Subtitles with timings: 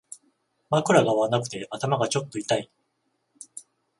[0.71, 2.71] 枕が合わなくて頭がちょっと痛い